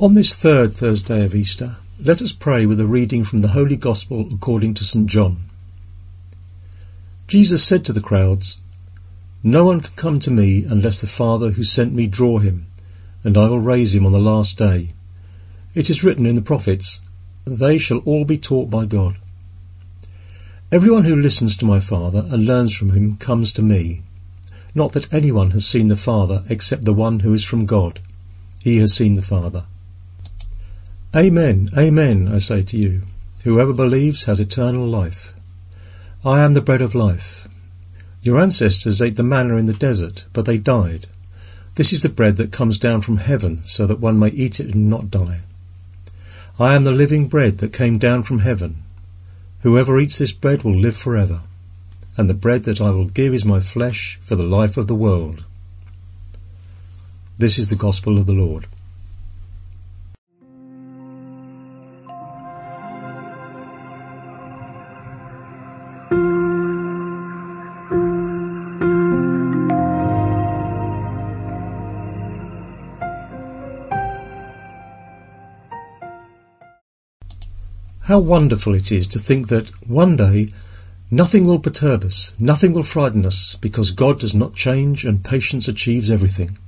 [0.00, 3.76] On this third Thursday of Easter, let us pray with a reading from the Holy
[3.76, 5.06] Gospel according to St.
[5.06, 5.42] John.
[7.28, 8.56] Jesus said to the crowds,
[9.42, 12.64] No one can come to me unless the Father who sent me draw him,
[13.24, 14.94] and I will raise him on the last day.
[15.74, 16.98] It is written in the prophets,
[17.44, 19.16] They shall all be taught by God.
[20.72, 24.00] Everyone who listens to my Father and learns from him comes to me.
[24.74, 28.00] Not that anyone has seen the Father except the one who is from God.
[28.62, 29.64] He has seen the Father.
[31.16, 33.02] Amen, amen, I say to you.
[33.42, 35.34] Whoever believes has eternal life.
[36.24, 37.48] I am the bread of life.
[38.22, 41.08] Your ancestors ate the manna in the desert, but they died.
[41.74, 44.72] This is the bread that comes down from heaven, so that one may eat it
[44.72, 45.40] and not die.
[46.60, 48.76] I am the living bread that came down from heaven.
[49.62, 51.40] Whoever eats this bread will live forever,
[52.16, 54.94] and the bread that I will give is my flesh for the life of the
[54.94, 55.44] world.
[57.36, 58.68] This is the gospel of the Lord.
[78.10, 80.48] How wonderful it is to think that one day
[81.12, 85.68] nothing will perturb us, nothing will frighten us, because God does not change and patience
[85.68, 86.58] achieves everything.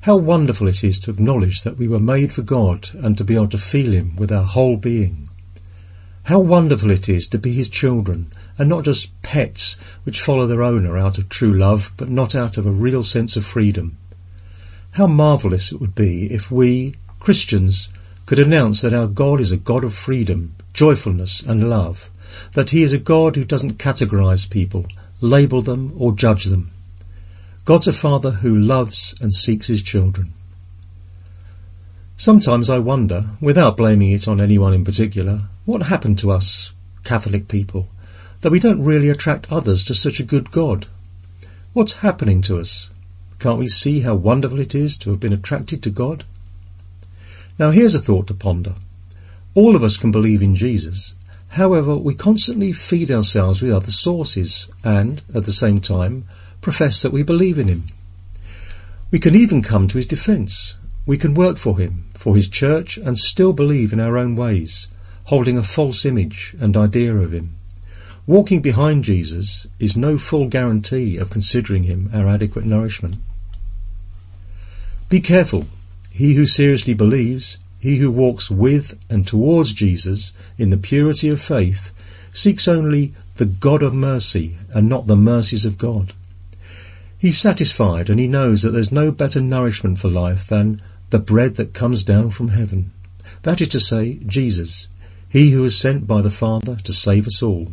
[0.00, 3.34] How wonderful it is to acknowledge that we were made for God and to be
[3.34, 5.28] able to feel Him with our whole being.
[6.22, 10.62] How wonderful it is to be His children and not just pets which follow their
[10.62, 13.98] owner out of true love but not out of a real sense of freedom.
[14.92, 17.90] How marvellous it would be if we, Christians,
[18.28, 22.10] could announce that our God is a God of freedom, joyfulness and love,
[22.52, 24.84] that he is a God who doesn't categorize people,
[25.22, 26.70] label them or judge them.
[27.64, 30.26] God's a father who loves and seeks his children.
[32.18, 36.74] Sometimes I wonder, without blaming it on anyone in particular, what happened to us,
[37.04, 37.88] Catholic people,
[38.42, 40.84] that we don't really attract others to such a good God.
[41.72, 42.90] What's happening to us?
[43.38, 46.26] Can't we see how wonderful it is to have been attracted to God?
[47.58, 48.76] Now here's a thought to ponder.
[49.54, 51.14] All of us can believe in Jesus.
[51.48, 56.24] However, we constantly feed ourselves with other sources and, at the same time,
[56.60, 57.82] profess that we believe in him.
[59.10, 60.76] We can even come to his defence.
[61.04, 64.86] We can work for him, for his church, and still believe in our own ways,
[65.24, 67.56] holding a false image and idea of him.
[68.24, 73.16] Walking behind Jesus is no full guarantee of considering him our adequate nourishment.
[75.08, 75.66] Be careful
[76.18, 81.40] he who seriously believes, he who walks with and towards Jesus in the purity of
[81.40, 81.92] faith,
[82.32, 86.12] seeks only the God of mercy and not the mercies of God.
[87.18, 91.54] He's satisfied and he knows that there's no better nourishment for life than the bread
[91.54, 92.90] that comes down from heaven.
[93.42, 94.88] That is to say, Jesus,
[95.28, 97.70] he who is sent by the Father to save us all.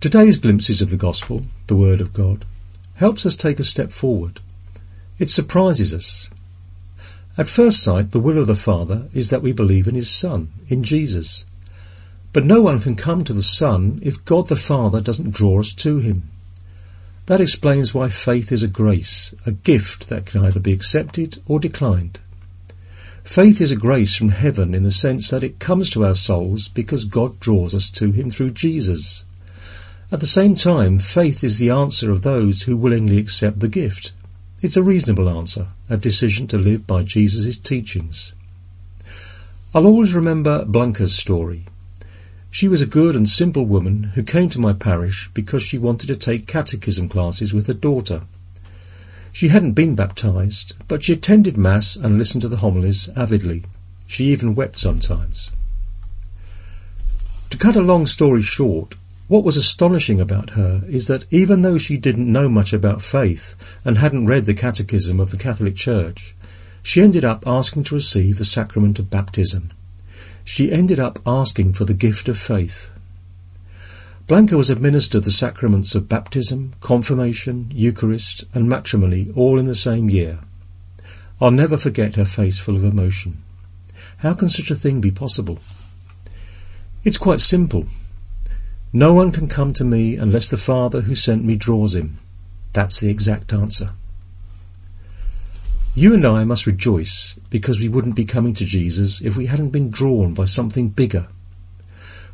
[0.00, 2.44] Today's glimpses of the Gospel, the Word of God,
[2.94, 4.38] helps us take a step forward.
[5.18, 6.28] It surprises us
[7.38, 10.48] at first sight, the will of the Father is that we believe in His Son,
[10.68, 11.44] in Jesus.
[12.32, 15.72] But no one can come to the Son if God the Father doesn't draw us
[15.74, 16.24] to Him.
[17.26, 21.58] That explains why faith is a grace, a gift that can either be accepted or
[21.58, 22.18] declined.
[23.24, 26.68] Faith is a grace from heaven in the sense that it comes to our souls
[26.68, 29.24] because God draws us to Him through Jesus.
[30.10, 34.12] At the same time, faith is the answer of those who willingly accept the gift.
[34.62, 38.32] It's a reasonable answer, a decision to live by Jesus' teachings.
[39.74, 41.66] I'll always remember Blanca's story.
[42.52, 46.06] She was a good and simple woman who came to my parish because she wanted
[46.06, 48.22] to take catechism classes with her daughter.
[49.32, 53.64] She hadn't been baptized, but she attended Mass and listened to the homilies avidly.
[54.06, 55.50] She even wept sometimes.
[57.50, 58.94] To cut a long story short,
[59.32, 63.56] what was astonishing about her is that even though she didn't know much about faith
[63.82, 66.34] and hadn't read the Catechism of the Catholic Church,
[66.82, 69.70] she ended up asking to receive the sacrament of baptism.
[70.44, 72.90] She ended up asking for the gift of faith.
[74.26, 80.10] Blanca was administered the sacraments of baptism, confirmation, Eucharist, and matrimony all in the same
[80.10, 80.40] year.
[81.40, 83.38] I'll never forget her face full of emotion.
[84.18, 85.58] How can such a thing be possible?
[87.02, 87.86] It's quite simple.
[88.92, 92.18] No one can come to me unless the Father who sent me draws him.
[92.74, 93.90] That's the exact answer.
[95.94, 99.70] You and I must rejoice because we wouldn't be coming to Jesus if we hadn't
[99.70, 101.28] been drawn by something bigger.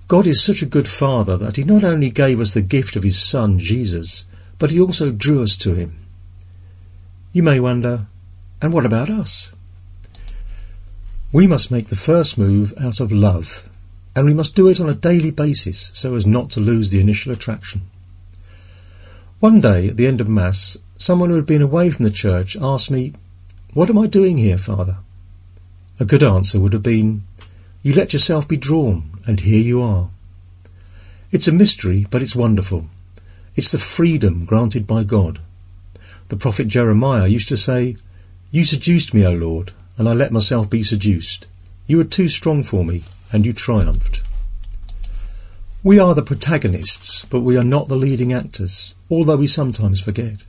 [0.08, 3.02] God is such a good Father that He not only gave us the gift of
[3.02, 4.24] His Son, Jesus,
[4.58, 5.96] but He also drew us to Him.
[7.32, 8.06] You may wonder,
[8.60, 9.52] and what about us?
[11.30, 13.68] We must make the first move out of love,
[14.18, 17.00] and we must do it on a daily basis so as not to lose the
[17.00, 17.82] initial attraction.
[19.38, 22.56] One day, at the end of Mass, someone who had been away from the church
[22.60, 23.12] asked me,
[23.74, 24.98] What am I doing here, Father?
[26.00, 27.22] A good answer would have been,
[27.84, 30.10] You let yourself be drawn, and here you are.
[31.30, 32.88] It's a mystery, but it's wonderful.
[33.54, 35.38] It's the freedom granted by God.
[36.26, 37.94] The prophet Jeremiah used to say,
[38.50, 41.46] You seduced me, O Lord, and I let myself be seduced.
[41.86, 44.22] You were too strong for me, and you triumphed.
[45.82, 50.42] We are the protagonists, but we are not the leading actors, although we sometimes forget.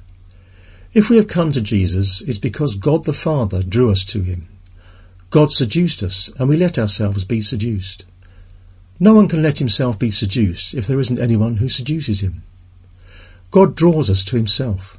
[0.94, 4.48] If we have come to Jesus, it's because God the Father drew us to him.
[5.30, 8.06] God seduced us, and we let ourselves be seduced.
[9.00, 12.42] No one can let himself be seduced if there isn't anyone who seduces him.
[13.52, 14.98] God draws us to himself.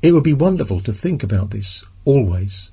[0.00, 2.70] It would be wonderful to think about this, always.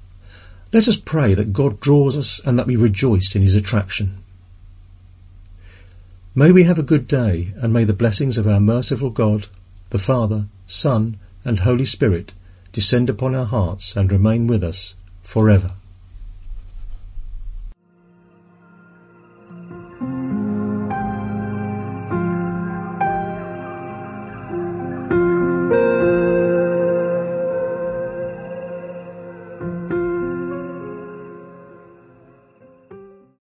[0.71, 4.17] Let us pray that God draws us and that we rejoice in his attraction.
[6.33, 9.47] May we have a good day and may the blessings of our merciful God,
[9.89, 12.31] the Father, Son and Holy Spirit
[12.71, 15.71] descend upon our hearts and remain with us forever.